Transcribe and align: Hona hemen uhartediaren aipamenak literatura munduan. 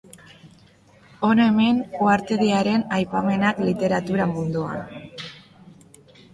Hona 1.27 1.45
hemen 1.49 1.83
uhartediaren 2.07 2.87
aipamenak 2.99 3.63
literatura 3.69 4.29
munduan. 4.35 4.85